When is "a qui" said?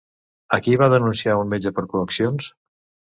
0.55-0.77